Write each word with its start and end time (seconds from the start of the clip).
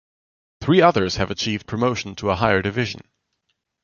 Three 0.63 0.81
others 0.81 1.17
have 1.17 1.29
achieved 1.29 1.67
promotion 1.67 2.15
to 2.15 2.31
a 2.31 2.35
higher 2.35 2.63
division. 2.63 3.01